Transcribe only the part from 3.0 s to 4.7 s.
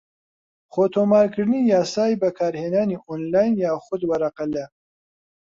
ئۆنلاین یاخود وەرەقە لە